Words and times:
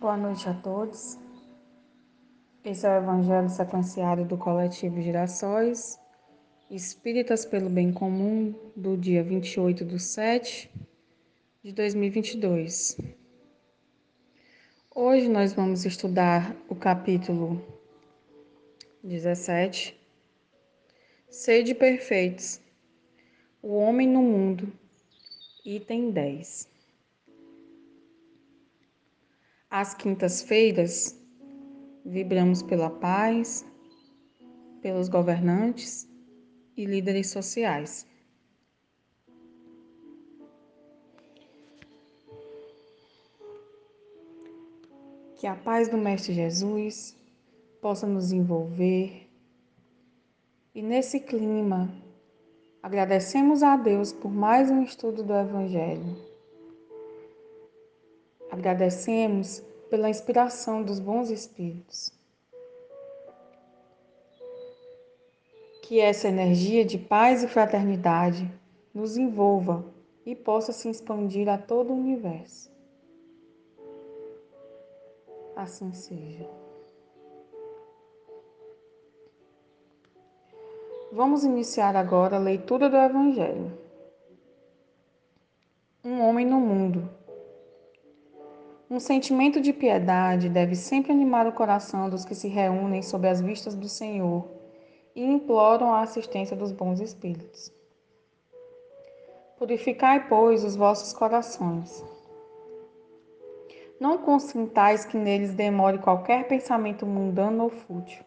Boa 0.00 0.16
noite 0.16 0.48
a 0.48 0.54
todos. 0.54 1.18
Esse 2.64 2.86
é 2.86 2.90
o 2.90 3.02
Evangelho 3.02 3.50
sequenciado 3.50 4.24
do 4.24 4.38
coletivo 4.38 4.98
Girassóis, 4.98 6.00
Espíritas 6.70 7.44
pelo 7.44 7.68
Bem 7.68 7.92
Comum, 7.92 8.54
do 8.74 8.96
dia 8.96 9.22
28 9.22 9.84
de 9.84 9.98
7 9.98 10.70
de 11.62 11.72
2022. 11.72 12.96
Hoje 14.94 15.28
nós 15.28 15.52
vamos 15.52 15.84
estudar 15.84 16.56
o 16.66 16.74
capítulo 16.74 17.62
17, 19.04 20.00
Sede 21.28 21.74
Perfeitos, 21.74 22.58
o 23.62 23.74
Homem 23.74 24.08
no 24.08 24.22
Mundo, 24.22 24.72
item 25.62 26.10
10. 26.10 26.79
Às 29.70 29.94
quintas-feiras, 29.94 31.16
vibramos 32.04 32.60
pela 32.60 32.90
paz, 32.90 33.64
pelos 34.82 35.08
governantes 35.08 36.10
e 36.76 36.84
líderes 36.84 37.30
sociais. 37.30 38.04
Que 45.36 45.46
a 45.46 45.54
paz 45.54 45.86
do 45.88 45.96
Mestre 45.96 46.34
Jesus 46.34 47.16
possa 47.80 48.08
nos 48.08 48.32
envolver 48.32 49.30
e 50.74 50.82
nesse 50.82 51.20
clima 51.20 51.94
agradecemos 52.82 53.62
a 53.62 53.76
Deus 53.76 54.12
por 54.12 54.32
mais 54.32 54.68
um 54.68 54.82
estudo 54.82 55.22
do 55.22 55.32
Evangelho 55.32 56.28
Agradecemos 58.50 59.62
pela 59.90 60.08
inspiração 60.08 60.82
dos 60.82 61.00
bons 61.00 61.28
espíritos. 61.28 62.12
Que 65.82 65.98
essa 66.00 66.28
energia 66.28 66.84
de 66.84 66.96
paz 66.96 67.42
e 67.42 67.48
fraternidade 67.48 68.48
nos 68.94 69.16
envolva 69.16 69.84
e 70.24 70.36
possa 70.36 70.72
se 70.72 70.88
expandir 70.88 71.48
a 71.48 71.58
todo 71.58 71.92
o 71.92 71.96
universo. 71.96 72.70
Assim 75.56 75.92
seja. 75.92 76.48
Vamos 81.12 81.42
iniciar 81.42 81.96
agora 81.96 82.36
a 82.36 82.38
leitura 82.38 82.88
do 82.88 82.96
Evangelho. 82.96 83.76
Um 86.04 86.20
homem 86.20 86.46
no 86.46 86.60
mundo 86.60 87.10
um 88.90 88.98
sentimento 88.98 89.60
de 89.60 89.72
piedade 89.72 90.48
deve 90.48 90.74
sempre 90.74 91.12
animar 91.12 91.46
o 91.46 91.52
coração 91.52 92.10
dos 92.10 92.24
que 92.24 92.34
se 92.34 92.48
reúnem 92.48 93.02
sob 93.02 93.28
as 93.28 93.40
vistas 93.40 93.76
do 93.76 93.88
Senhor 93.88 94.50
e 95.14 95.24
imploram 95.24 95.92
a 95.92 96.00
assistência 96.00 96.56
dos 96.56 96.72
bons 96.72 97.00
espíritos. 97.00 97.72
Purificai, 99.56 100.26
pois, 100.26 100.64
os 100.64 100.74
vossos 100.74 101.12
corações. 101.12 102.04
Não 104.00 104.18
consintais 104.18 105.04
que 105.04 105.16
neles 105.16 105.54
demore 105.54 105.98
qualquer 105.98 106.48
pensamento 106.48 107.06
mundano 107.06 107.64
ou 107.64 107.70
fútil. 107.70 108.24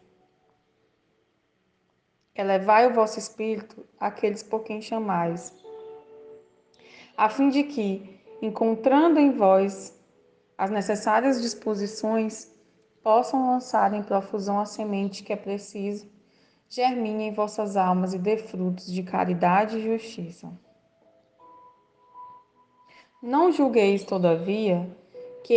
Elevai 2.34 2.86
o 2.86 2.94
vosso 2.94 3.18
espírito 3.18 3.84
àqueles 4.00 4.42
por 4.42 4.62
quem 4.62 4.80
chamais, 4.80 5.54
a 7.16 7.28
fim 7.28 7.50
de 7.50 7.64
que, 7.64 8.18
encontrando 8.40 9.20
em 9.20 9.30
vós 9.30 9.93
as 10.64 10.70
necessárias 10.70 11.42
disposições 11.42 12.50
possam 13.02 13.50
lançar 13.50 13.92
em 13.92 14.02
profusão 14.02 14.58
a 14.58 14.64
semente 14.64 15.22
que 15.22 15.30
é 15.30 15.36
preciso, 15.36 16.08
germine 16.70 17.24
em 17.24 17.34
vossas 17.34 17.76
almas 17.76 18.14
e 18.14 18.18
dê 18.18 18.38
frutos 18.38 18.90
de 18.90 19.02
caridade 19.02 19.76
e 19.76 19.82
justiça. 19.82 20.50
Não 23.22 23.52
julgueis, 23.52 24.04
todavia, 24.04 24.90
que 25.42 25.54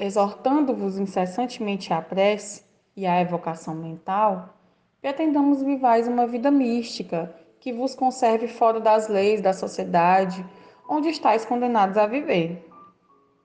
exortando-vos 0.00 0.98
incessantemente 0.98 1.92
à 1.92 2.02
prece 2.02 2.64
e 2.96 3.06
à 3.06 3.20
evocação 3.20 3.76
mental, 3.76 4.58
pretendamos 5.00 5.62
vivais 5.62 6.08
uma 6.08 6.26
vida 6.26 6.50
mística 6.50 7.32
que 7.60 7.72
vos 7.72 7.94
conserve 7.94 8.48
fora 8.48 8.80
das 8.80 9.06
leis 9.06 9.40
da 9.40 9.52
sociedade 9.52 10.44
onde 10.88 11.08
estáis 11.08 11.44
condenados 11.44 11.96
a 11.96 12.06
viver. 12.08 12.68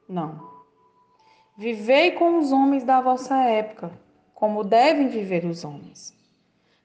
Não. 0.07 0.48
Vivei 1.59 2.11
com 2.11 2.39
os 2.39 2.53
homens 2.53 2.85
da 2.85 3.01
vossa 3.01 3.35
época, 3.35 3.91
como 4.33 4.63
devem 4.63 5.09
viver 5.09 5.43
os 5.43 5.65
homens. 5.65 6.15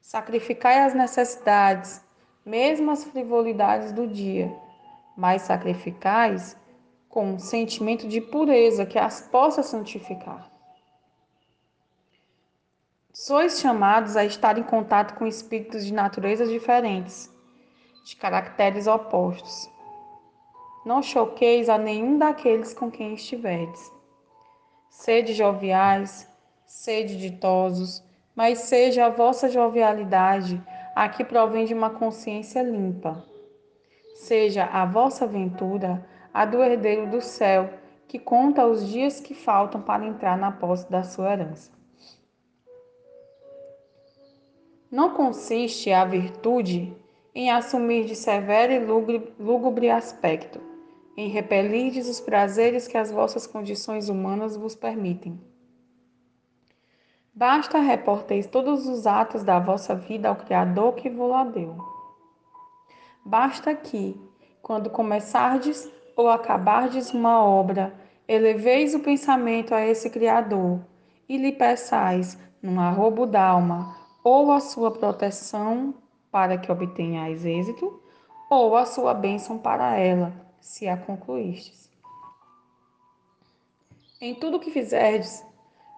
Sacrificai 0.00 0.80
as 0.80 0.92
necessidades, 0.92 2.04
mesmo 2.44 2.90
as 2.90 3.04
frivolidades 3.04 3.92
do 3.92 4.04
dia, 4.04 4.52
mas 5.16 5.42
sacrificais 5.42 6.56
com 7.08 7.34
um 7.34 7.38
sentimento 7.38 8.08
de 8.08 8.20
pureza 8.20 8.84
que 8.84 8.98
as 8.98 9.20
possa 9.20 9.62
santificar. 9.62 10.50
Sois 13.12 13.60
chamados 13.60 14.16
a 14.16 14.24
estar 14.24 14.58
em 14.58 14.64
contato 14.64 15.14
com 15.14 15.24
espíritos 15.24 15.86
de 15.86 15.92
naturezas 15.92 16.50
diferentes, 16.50 17.32
de 18.04 18.16
caracteres 18.16 18.88
opostos. 18.88 19.70
Não 20.84 21.00
choqueis 21.00 21.68
a 21.68 21.78
nenhum 21.78 22.18
daqueles 22.18 22.74
com 22.74 22.90
quem 22.90 23.14
estiverdes 23.14 23.93
Sede 24.96 25.34
joviais, 25.34 26.26
sede 26.64 27.18
ditosos, 27.18 28.02
mas 28.34 28.60
seja 28.60 29.04
a 29.04 29.10
vossa 29.10 29.50
jovialidade 29.50 30.62
a 30.94 31.08
que 31.08 31.24
provém 31.24 31.66
de 31.66 31.74
uma 31.74 31.90
consciência 31.90 32.62
limpa. 32.62 33.22
Seja 34.14 34.64
a 34.64 34.86
vossa 34.86 35.24
aventura 35.24 36.06
a 36.32 36.46
do 36.46 36.62
herdeiro 36.62 37.10
do 37.10 37.20
céu, 37.20 37.68
que 38.08 38.18
conta 38.18 38.66
os 38.66 38.88
dias 38.88 39.20
que 39.20 39.34
faltam 39.34 39.82
para 39.82 40.06
entrar 40.06 40.38
na 40.38 40.52
posse 40.52 40.90
da 40.90 41.02
sua 41.02 41.32
herança. 41.32 41.70
Não 44.90 45.12
consiste 45.12 45.92
a 45.92 46.04
virtude 46.04 46.96
em 47.34 47.50
assumir 47.50 48.06
de 48.06 48.14
severo 48.14 48.72
e 48.72 48.78
lúgubre 49.38 49.90
aspecto 49.90 50.73
em 51.16 51.28
repelirdes 51.28 52.08
os 52.08 52.20
prazeres 52.20 52.88
que 52.88 52.96
as 52.96 53.10
vossas 53.10 53.46
condições 53.46 54.08
humanas 54.08 54.56
vos 54.56 54.74
permitem. 54.74 55.40
Basta 57.32 57.78
reporteis 57.78 58.46
todos 58.46 58.86
os 58.86 59.06
atos 59.06 59.42
da 59.42 59.58
vossa 59.58 59.94
vida 59.94 60.28
ao 60.28 60.36
Criador 60.36 60.94
que 60.94 61.10
vos 61.10 61.52
deu. 61.52 61.76
Basta 63.24 63.74
que, 63.74 64.20
quando 64.62 64.90
começardes 64.90 65.90
ou 66.16 66.28
acabardes 66.28 67.12
uma 67.12 67.44
obra, 67.44 67.92
eleveis 68.28 68.94
o 68.94 69.00
pensamento 69.00 69.74
a 69.74 69.84
esse 69.84 70.10
Criador 70.10 70.80
e 71.28 71.36
lhe 71.36 71.52
peçais, 71.52 72.38
num 72.62 72.80
arrobo 72.80 73.26
d'alma, 73.26 73.96
ou 74.22 74.52
a 74.52 74.60
sua 74.60 74.90
proteção 74.90 75.94
para 76.30 76.56
que 76.56 76.70
obtenhais 76.70 77.44
êxito, 77.44 78.00
ou 78.50 78.76
a 78.76 78.86
sua 78.86 79.12
bênção 79.12 79.58
para 79.58 79.96
ela, 79.96 80.32
se 80.64 80.88
a 80.88 80.96
concluístes. 80.96 81.90
Em 84.18 84.34
tudo 84.34 84.58
que 84.58 84.70
fizerdes, 84.70 85.44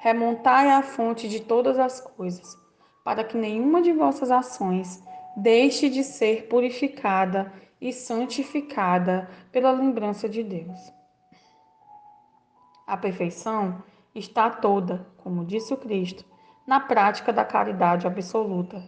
remontai 0.00 0.70
à 0.72 0.82
fonte 0.82 1.28
de 1.28 1.38
todas 1.38 1.78
as 1.78 2.00
coisas, 2.00 2.58
para 3.04 3.22
que 3.22 3.36
nenhuma 3.36 3.80
de 3.80 3.92
vossas 3.92 4.28
ações 4.28 5.00
deixe 5.36 5.88
de 5.88 6.02
ser 6.02 6.48
purificada 6.48 7.52
e 7.80 7.92
santificada 7.92 9.30
pela 9.52 9.70
lembrança 9.70 10.28
de 10.28 10.42
Deus. 10.42 10.92
A 12.84 12.96
perfeição 12.96 13.84
está 14.12 14.50
toda, 14.50 15.06
como 15.18 15.44
disse 15.44 15.72
o 15.72 15.76
Cristo, 15.76 16.24
na 16.66 16.80
prática 16.80 17.32
da 17.32 17.44
caridade 17.44 18.04
absoluta. 18.04 18.82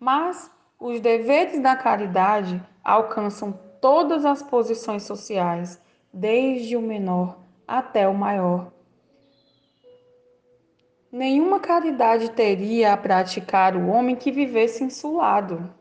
Mas 0.00 0.50
os 0.80 1.00
deveres 1.00 1.62
da 1.62 1.76
caridade 1.76 2.60
alcançam 2.82 3.65
todas 3.86 4.24
as 4.24 4.42
posições 4.42 5.04
sociais, 5.04 5.80
desde 6.12 6.76
o 6.76 6.82
menor 6.82 7.38
até 7.68 8.08
o 8.08 8.12
maior. 8.12 8.72
Nenhuma 11.12 11.60
caridade 11.60 12.32
teria 12.32 12.92
a 12.92 12.96
praticar 12.96 13.76
o 13.76 13.86
homem 13.86 14.16
que 14.16 14.32
vivesse 14.32 14.82
insulado, 14.82 15.72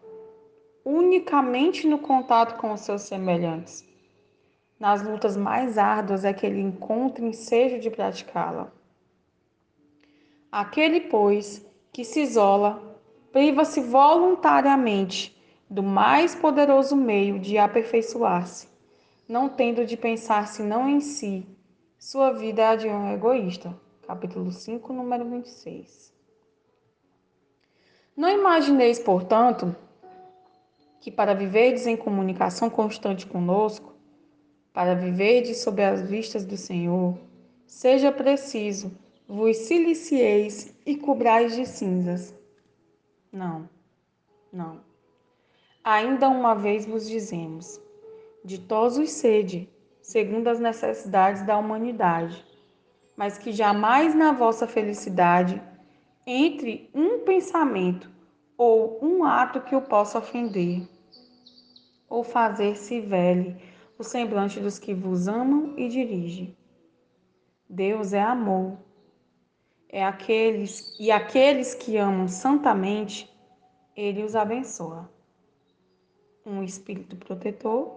unicamente 0.86 1.88
no 1.88 1.98
contato 1.98 2.60
com 2.60 2.74
os 2.74 2.82
seus 2.82 3.02
semelhantes. 3.02 3.84
Nas 4.80 5.02
lutas 5.02 5.36
mais 5.36 5.80
árduas 5.80 6.24
é 6.24 6.32
que 6.32 6.46
ele 6.46 6.62
encontra 6.62 7.26
ensejo 7.26 7.80
de 7.80 7.90
praticá-la. 7.90 8.72
Aquele, 10.52 11.02
pois, 11.02 11.66
que 11.92 12.06
se 12.06 12.22
isola, 12.22 13.00
priva-se 13.32 13.82
voluntariamente 13.82 15.35
do 15.70 15.82
mais 15.82 16.36
poderoso 16.36 16.96
meio 16.96 17.40
de 17.40 17.58
aperfeiçoar-se, 17.58 18.68
não 19.28 19.50
tendo 19.50 19.86
de 19.86 19.98
pensar 19.98 20.48
senão 20.48 20.88
em 20.88 21.00
si, 21.00 21.46
Sua 21.98 22.32
vida 22.32 22.62
é 22.62 22.66
a 22.68 22.76
de 22.76 22.88
um 22.88 23.12
egoísta. 23.12 23.76
Capítulo 24.06 24.52
5, 24.52 24.94
número 24.94 25.26
26. 25.28 26.14
Não 28.16 28.30
imagineis, 28.30 29.00
portanto, 29.00 29.76
que 31.02 31.10
para 31.10 31.34
viverdes 31.34 31.88
em 31.88 31.98
comunicação 31.98 32.70
constante 32.70 33.26
conosco, 33.26 33.96
para 34.72 34.94
viverdes 34.94 35.58
sob 35.58 35.84
as 35.84 36.02
vistas 36.02 36.46
do 36.46 36.58
Senhor, 36.58 37.18
seja 37.66 38.12
preciso 38.12 38.96
vos 39.28 39.58
silicieis 39.58 40.76
e 40.86 40.96
cobrais 40.96 41.56
de 41.56 41.66
cinzas. 41.66 42.34
Não, 43.32 43.68
não. 44.54 44.82
Ainda 45.88 46.28
uma 46.28 46.56
vez 46.56 46.84
vos 46.84 47.08
dizemos: 47.08 47.80
ditosos 48.44 49.12
sede, 49.12 49.70
segundo 50.02 50.48
as 50.48 50.60
necessidades 50.60 51.44
da 51.44 51.60
humanidade, 51.60 52.44
mas 53.16 53.38
que 53.38 53.52
jamais 53.52 54.16
na 54.16 54.32
vossa 54.32 54.66
felicidade 54.66 55.62
entre 56.26 56.90
um 56.92 57.20
pensamento 57.20 58.10
ou 58.58 58.98
um 59.00 59.24
ato 59.24 59.62
que 59.62 59.76
o 59.76 59.82
possa 59.84 60.18
ofender, 60.18 60.90
ou 62.10 62.24
fazer-se 62.24 63.00
velho 63.00 63.56
o 63.96 64.04
semblante 64.04 64.60
dos 64.60 64.80
que 64.80 64.92
vos 64.92 65.28
amam 65.28 65.76
e 65.78 65.88
dirigem. 65.88 66.58
Deus 67.70 68.12
é 68.12 68.24
amor. 68.24 68.80
É 69.88 70.04
aqueles 70.04 70.98
e 71.00 71.12
aqueles 71.12 71.76
que 71.76 71.96
amam 71.96 72.28
santamente, 72.28 73.32
ele 73.96 74.24
os 74.24 74.36
abençoa. 74.36 75.14
Um 76.46 76.64
espírito 76.64 77.16
protetor, 77.16 77.92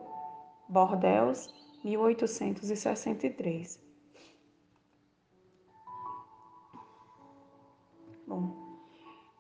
Bordeus, 0.69 1.53
1863. 1.85 3.79
Bom, 8.27 8.55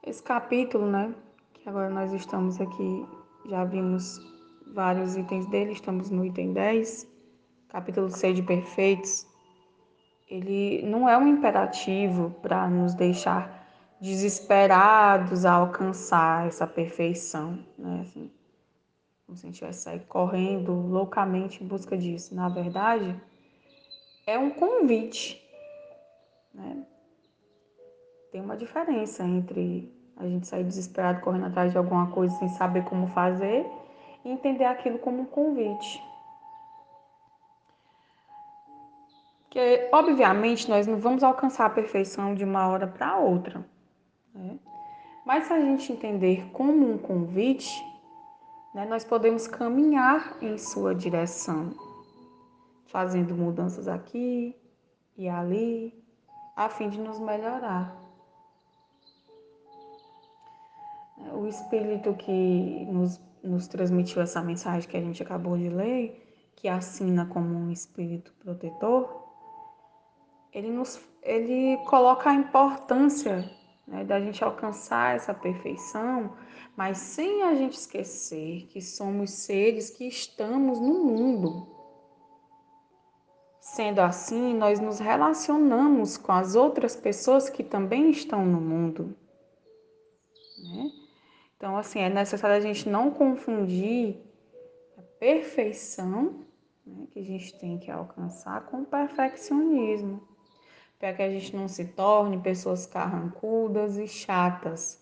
esse 0.03 0.23
capítulo, 0.23 0.87
né, 0.87 1.15
que 1.55 1.69
agora 1.69 1.89
nós 1.89 2.13
estamos 2.13 2.61
aqui, 2.61 3.07
já 3.47 3.65
vimos 3.65 4.21
vários 4.75 5.17
itens 5.17 5.47
dele, 5.47 5.73
estamos 5.73 6.11
no 6.11 6.25
item 6.25 6.53
10, 6.53 7.07
capítulo 7.69 8.11
6 8.11 8.37
de 8.37 8.43
perfeitos. 8.43 9.27
Ele 10.29 10.83
não 10.83 11.09
é 11.09 11.17
um 11.17 11.27
imperativo 11.27 12.31
para 12.43 12.69
nos 12.69 12.95
deixar 12.95 13.67
desesperados 14.01 15.45
a 15.45 15.53
alcançar 15.55 16.47
essa 16.47 16.67
perfeição, 16.67 17.59
né? 17.77 18.01
Assim, 18.03 18.31
como 19.29 19.37
se 19.37 19.47
a 19.47 19.51
gente 19.51 19.61
vai 19.61 19.73
sair 19.75 20.01
correndo 20.07 20.73
loucamente 20.73 21.63
em 21.63 21.67
busca 21.67 21.99
disso. 21.99 22.35
Na 22.35 22.49
verdade, 22.49 23.15
é 24.27 24.39
um 24.39 24.49
convite, 24.49 25.39
né? 26.55 26.83
tem 28.33 28.41
uma 28.41 28.57
diferença 28.57 29.23
entre 29.23 29.93
a 30.17 30.27
gente 30.27 30.47
sair 30.47 30.65
desesperado 30.65 31.21
correndo 31.21 31.45
atrás 31.45 31.73
de 31.73 31.77
alguma 31.77 32.11
coisa 32.11 32.35
sem 32.39 32.49
saber 32.49 32.87
como 32.87 33.07
fazer 33.09 33.67
e 34.25 34.31
entender 34.31 34.65
aquilo 34.65 34.99
como 34.99 35.21
um 35.21 35.27
convite. 35.27 36.03
Porque, 39.43 39.91
obviamente, 39.93 40.71
nós 40.71 40.87
não 40.87 40.99
vamos 40.99 41.23
alcançar 41.23 41.67
a 41.67 41.71
perfeição 41.71 42.35
de 42.35 42.45
uma 42.45 42.67
hora 42.67 42.87
para 42.87 43.19
outra. 43.19 43.63
Né? 44.35 44.59
Mas 45.27 45.47
se 45.47 45.53
a 45.53 45.61
gente 45.61 45.93
entender 45.93 46.49
como 46.53 46.91
um 46.91 46.97
convite, 46.97 47.88
né, 48.79 48.87
nós 48.87 49.05
podemos 49.05 49.49
caminhar 49.49 50.39
em 50.41 50.57
sua 50.57 50.95
direção, 50.95 51.75
fazendo 52.87 53.35
mudanças 53.35 53.89
aqui 53.89 54.55
e 55.17 55.29
ali, 55.29 55.93
a 56.55 56.69
fim 56.69 56.89
de 56.89 57.01
nos 57.01 57.19
melhorar. 57.19 57.97
o 61.35 61.47
Espírito 61.47 62.15
que 62.15 62.87
nos, 62.87 63.21
nos 63.43 63.67
transmitiu 63.67 64.23
essa 64.23 64.41
mensagem 64.41 64.89
que 64.89 64.97
a 64.97 65.01
gente 65.01 65.23
acabou 65.23 65.57
de 65.57 65.69
ler, 65.69 66.53
que 66.55 66.69
assina 66.69 67.27
como 67.27 67.49
um 67.49 67.71
Espírito 67.73 68.33
protetor, 68.39 69.25
ele, 70.53 70.71
nos, 70.71 71.01
ele 71.23 71.77
coloca 71.85 72.31
a 72.31 72.35
importância 72.35 73.51
né, 73.89 74.05
da 74.05 74.21
gente 74.21 74.45
alcançar 74.45 75.17
essa 75.17 75.35
perfeição, 75.35 76.37
mas 76.77 76.99
sem 76.99 77.43
a 77.43 77.55
gente 77.55 77.75
esquecer 77.75 78.67
que 78.67 78.81
somos 78.81 79.31
seres 79.31 79.91
que 79.91 80.05
estamos 80.07 80.79
no 80.79 81.05
mundo. 81.05 81.67
Sendo 83.61 84.01
assim, 84.01 84.55
nós 84.55 84.79
nos 84.79 84.99
relacionamos 84.99 86.17
com 86.17 86.33
as 86.33 86.55
outras 86.55 86.95
pessoas 86.95 87.49
que 87.49 87.63
também 87.63 88.11
estão 88.11 88.45
no 88.45 88.61
mundo. 88.61 89.17
Né? 90.63 90.91
Então, 91.57 91.77
assim, 91.77 92.01
é 92.01 92.09
necessário 92.09 92.57
a 92.57 92.61
gente 92.61 92.89
não 92.89 93.11
confundir 93.11 94.17
a 94.97 95.03
perfeição 95.19 96.45
né, 96.87 97.07
que 97.11 97.19
a 97.19 97.25
gente 97.25 97.59
tem 97.59 97.79
que 97.79 97.91
alcançar 97.91 98.67
com 98.67 98.83
o 98.83 98.87
perfeccionismo, 98.87 100.23
para 100.99 101.13
que 101.13 101.23
a 101.23 101.31
gente 101.31 101.55
não 101.55 101.69
se 101.69 101.85
torne 101.85 102.39
pessoas 102.39 102.87
carrancudas 102.87 103.97
e 103.97 104.09
chatas. 104.09 105.01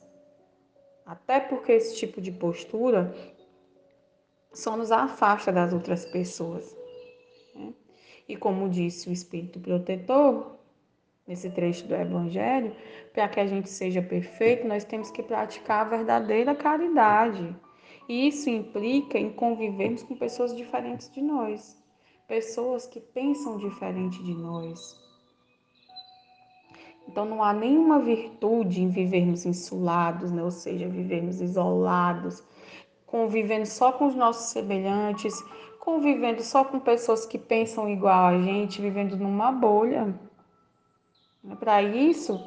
Até 1.04 1.40
porque 1.40 1.72
esse 1.72 1.96
tipo 1.96 2.20
de 2.20 2.30
postura 2.32 3.14
só 4.52 4.76
nos 4.76 4.92
afasta 4.92 5.52
das 5.52 5.72
outras 5.72 6.04
pessoas. 6.04 6.76
Né? 7.54 7.72
E 8.28 8.36
como 8.36 8.68
disse 8.68 9.08
o 9.08 9.12
Espírito 9.12 9.60
Protetor, 9.60 10.56
nesse 11.26 11.50
trecho 11.50 11.86
do 11.86 11.94
Evangelho, 11.94 12.74
para 13.12 13.28
que 13.28 13.40
a 13.40 13.46
gente 13.46 13.68
seja 13.68 14.02
perfeito, 14.02 14.66
nós 14.66 14.84
temos 14.84 15.10
que 15.10 15.22
praticar 15.22 15.86
a 15.86 15.96
verdadeira 15.96 16.54
caridade. 16.54 17.56
E 18.08 18.28
isso 18.28 18.50
implica 18.50 19.18
em 19.18 19.32
convivermos 19.32 20.02
com 20.02 20.14
pessoas 20.14 20.54
diferentes 20.54 21.10
de 21.10 21.22
nós, 21.22 21.82
pessoas 22.28 22.86
que 22.86 23.00
pensam 23.00 23.58
diferente 23.58 24.22
de 24.22 24.34
nós. 24.34 25.05
Então 27.08 27.24
não 27.24 27.42
há 27.42 27.52
nenhuma 27.52 27.98
virtude 28.00 28.82
em 28.82 28.88
vivermos 28.88 29.46
insulados, 29.46 30.32
né? 30.32 30.42
ou 30.42 30.50
seja, 30.50 30.88
vivermos 30.88 31.40
isolados, 31.40 32.42
convivendo 33.06 33.66
só 33.66 33.92
com 33.92 34.06
os 34.08 34.14
nossos 34.14 34.50
semelhantes, 34.50 35.34
convivendo 35.78 36.42
só 36.42 36.64
com 36.64 36.80
pessoas 36.80 37.24
que 37.24 37.38
pensam 37.38 37.88
igual 37.88 38.26
a 38.26 38.42
gente, 38.42 38.82
vivendo 38.82 39.16
numa 39.16 39.52
bolha. 39.52 40.12
Para 41.60 41.80
isso, 41.80 42.44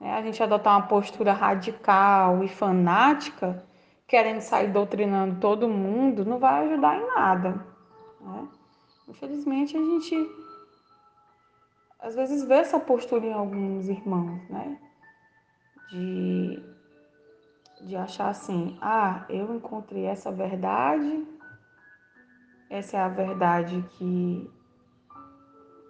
né, 0.00 0.12
a 0.14 0.22
gente 0.22 0.42
adotar 0.42 0.76
uma 0.76 0.88
postura 0.88 1.32
radical 1.32 2.42
e 2.42 2.48
fanática, 2.48 3.64
querendo 4.06 4.40
sair 4.40 4.72
doutrinando 4.72 5.38
todo 5.38 5.68
mundo, 5.68 6.24
não 6.24 6.38
vai 6.38 6.66
ajudar 6.66 6.98
em 6.98 7.06
nada. 7.06 7.64
Né? 8.20 8.48
Infelizmente, 9.08 9.76
a 9.76 9.80
gente 9.80 10.16
às 12.00 12.14
vezes 12.14 12.44
vê 12.44 12.54
essa 12.54 12.78
postura 12.78 13.26
em 13.26 13.32
alguns 13.32 13.88
irmãos, 13.88 14.48
né? 14.48 14.78
De, 15.90 16.62
de 17.82 17.96
achar 17.96 18.28
assim, 18.28 18.78
ah, 18.80 19.24
eu 19.28 19.54
encontrei 19.54 20.04
essa 20.04 20.30
verdade, 20.30 21.26
essa 22.68 22.96
é 22.96 23.00
a 23.00 23.08
verdade 23.08 23.84
que 23.98 24.50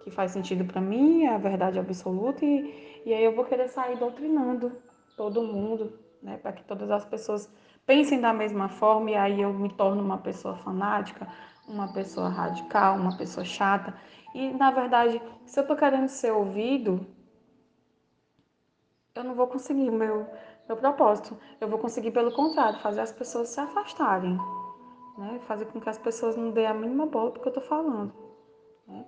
que 0.03 0.09
faz 0.09 0.31
sentido 0.31 0.65
para 0.65 0.81
mim, 0.81 1.25
é 1.25 1.35
a 1.35 1.37
verdade 1.37 1.77
absoluta, 1.77 2.43
e, 2.43 3.01
e 3.05 3.13
aí 3.13 3.23
eu 3.23 3.35
vou 3.35 3.45
querer 3.45 3.67
sair 3.67 3.97
doutrinando 3.97 4.71
todo 5.15 5.43
mundo, 5.43 5.99
né, 6.21 6.37
para 6.37 6.53
que 6.53 6.63
todas 6.63 6.89
as 6.89 7.05
pessoas 7.05 7.51
pensem 7.85 8.19
da 8.19 8.33
mesma 8.33 8.67
forma, 8.67 9.11
e 9.11 9.15
aí 9.15 9.41
eu 9.41 9.53
me 9.53 9.69
torno 9.69 10.01
uma 10.01 10.17
pessoa 10.17 10.55
fanática, 10.55 11.27
uma 11.67 11.91
pessoa 11.91 12.29
radical, 12.29 12.95
uma 12.95 13.17
pessoa 13.17 13.45
chata. 13.45 13.93
E 14.33 14.51
na 14.51 14.71
verdade, 14.71 15.21
se 15.45 15.59
eu 15.59 15.65
tô 15.65 15.75
querendo 15.75 16.07
ser 16.07 16.31
ouvido, 16.31 17.05
eu 19.13 19.23
não 19.23 19.35
vou 19.35 19.47
conseguir 19.47 19.91
meu, 19.91 20.27
meu 20.67 20.77
propósito. 20.77 21.37
Eu 21.59 21.67
vou 21.67 21.79
conseguir, 21.79 22.11
pelo 22.11 22.31
contrário, 22.31 22.79
fazer 22.79 23.01
as 23.01 23.11
pessoas 23.11 23.49
se 23.49 23.59
afastarem. 23.59 24.37
Né? 25.17 25.39
Fazer 25.47 25.65
com 25.65 25.79
que 25.79 25.89
as 25.89 25.97
pessoas 25.97 26.35
não 26.35 26.51
deem 26.51 26.67
a 26.67 26.73
mínima 26.73 27.05
bola 27.05 27.31
porque 27.31 27.47
eu 27.49 27.53
tô 27.53 27.61
falando. 27.61 28.13
Né? 28.87 29.05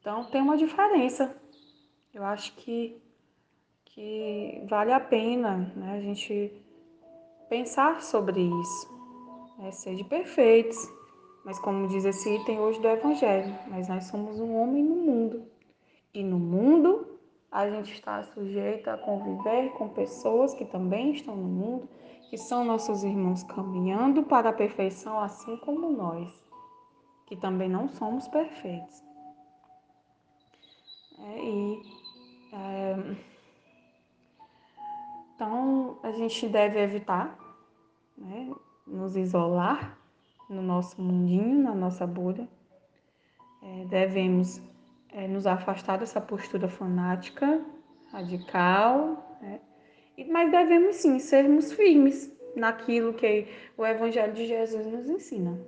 Então 0.00 0.24
tem 0.24 0.40
uma 0.40 0.56
diferença. 0.56 1.36
Eu 2.12 2.24
acho 2.24 2.54
que, 2.54 3.02
que 3.84 4.64
vale 4.68 4.92
a 4.92 5.00
pena 5.00 5.72
né, 5.76 5.96
a 5.96 6.00
gente 6.00 6.52
pensar 7.48 8.02
sobre 8.02 8.40
isso 8.40 8.93
né? 9.58 9.70
Sede 9.72 10.04
perfeitos, 10.04 10.76
mas 11.44 11.58
como 11.58 11.88
diz 11.88 12.04
esse 12.04 12.36
item 12.36 12.58
hoje 12.60 12.80
do 12.80 12.88
Evangelho, 12.88 13.56
mas 13.68 13.88
nós 13.88 14.04
somos 14.04 14.38
um 14.40 14.54
homem 14.56 14.82
no 14.82 14.96
mundo. 14.96 15.46
E 16.12 16.22
no 16.22 16.38
mundo 16.38 17.18
a 17.50 17.68
gente 17.70 17.92
está 17.92 18.22
sujeito 18.24 18.88
a 18.88 18.98
conviver 18.98 19.70
com 19.74 19.88
pessoas 19.88 20.54
que 20.54 20.64
também 20.64 21.12
estão 21.12 21.36
no 21.36 21.48
mundo, 21.48 21.88
que 22.28 22.36
são 22.36 22.64
nossos 22.64 23.04
irmãos 23.04 23.44
caminhando 23.44 24.24
para 24.24 24.50
a 24.50 24.52
perfeição, 24.52 25.20
assim 25.20 25.56
como 25.58 25.90
nós, 25.90 26.28
que 27.26 27.36
também 27.36 27.68
não 27.68 27.88
somos 27.88 28.26
perfeitos. 28.28 29.02
É, 31.18 31.44
e 31.44 31.82
é, 32.52 33.16
então 35.34 35.98
a 36.02 36.10
gente 36.12 36.48
deve 36.48 36.80
evitar 36.80 37.38
né, 38.16 38.52
nos 38.86 39.16
isolar 39.16 39.98
no 40.48 40.62
nosso 40.62 41.00
mundinho, 41.00 41.62
na 41.62 41.74
nossa 41.74 42.06
bolha. 42.06 42.48
É, 43.62 43.84
devemos 43.86 44.60
é, 45.10 45.26
nos 45.26 45.46
afastar 45.46 45.98
dessa 45.98 46.20
postura 46.20 46.68
fanática, 46.68 47.64
radical, 48.12 49.38
né? 49.40 49.60
mas 50.28 50.50
devemos 50.50 50.96
sim 50.96 51.18
sermos 51.18 51.72
firmes 51.72 52.30
naquilo 52.54 53.14
que 53.14 53.48
o 53.76 53.84
Evangelho 53.84 54.32
de 54.32 54.46
Jesus 54.46 54.86
nos 54.86 55.08
ensina. 55.08 55.58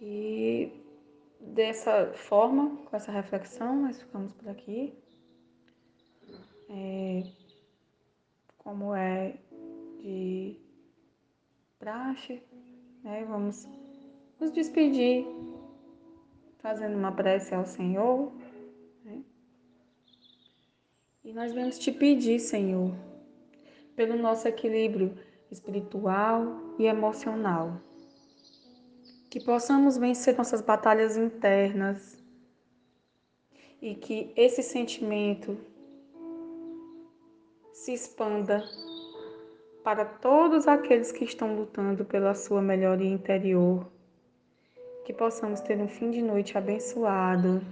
E 0.00 0.70
dessa 1.40 2.12
forma, 2.12 2.76
com 2.84 2.96
essa 2.96 3.10
reflexão, 3.10 3.82
nós 3.82 4.00
ficamos 4.00 4.32
por 4.34 4.48
aqui. 4.48 4.94
É, 6.68 7.22
como 8.66 8.92
é 8.96 9.36
de 10.00 10.56
praxe, 11.78 12.42
né? 13.04 13.24
Vamos 13.24 13.64
nos 14.40 14.50
despedir 14.50 15.24
fazendo 16.58 16.96
uma 16.96 17.12
prece 17.12 17.54
ao 17.54 17.64
Senhor. 17.64 18.32
Né? 19.04 19.22
E 21.22 21.32
nós 21.32 21.54
vamos 21.54 21.78
te 21.78 21.92
pedir, 21.92 22.40
Senhor, 22.40 22.92
pelo 23.94 24.16
nosso 24.16 24.48
equilíbrio 24.48 25.16
espiritual 25.48 26.74
e 26.76 26.86
emocional 26.86 27.80
que 29.30 29.38
possamos 29.38 29.96
vencer 29.96 30.36
nossas 30.36 30.60
batalhas 30.60 31.16
internas 31.16 32.20
e 33.80 33.94
que 33.94 34.32
esse 34.34 34.60
sentimento 34.60 35.56
se 37.86 37.92
expanda 37.92 38.64
para 39.84 40.04
todos 40.04 40.66
aqueles 40.66 41.12
que 41.12 41.22
estão 41.22 41.54
lutando 41.54 42.04
pela 42.04 42.34
sua 42.34 42.60
melhoria 42.60 43.08
interior. 43.08 43.86
Que 45.04 45.12
possamos 45.12 45.60
ter 45.60 45.78
um 45.78 45.86
fim 45.86 46.10
de 46.10 46.20
noite 46.20 46.58
abençoado. 46.58 47.62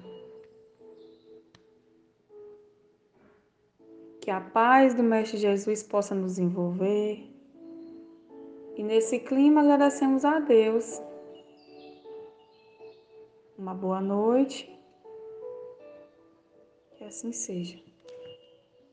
Que 4.21 4.31
a 4.31 4.41
paz 4.41 4.95
do 4.95 5.03
Mestre 5.03 5.37
Jesus 5.37 5.83
possa 5.83 6.15
nos 6.15 6.39
envolver. 6.39 7.29
E 8.77 8.85
nesse 8.85 9.19
clima 9.19 9.63
agradecemos 9.63 10.25
a 10.25 10.39
Deus 10.39 11.03
uma 13.59 13.75
boa 13.75 14.01
noite. 14.01 14.73
Que 16.95 17.03
assim 17.03 17.33
seja. 17.33 17.94